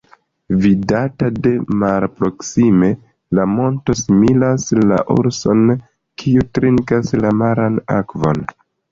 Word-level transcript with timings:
Vidata 0.61 1.27
de 1.33 1.49
malproksime 1.81 2.87
la 3.39 3.45
monto 3.49 3.95
similas 3.99 4.65
la 4.91 4.97
urson, 5.15 5.61
kiu 6.23 6.45
trinkas 6.59 7.13
la 7.25 7.35
maran 7.43 7.77
akvon. 7.97 8.43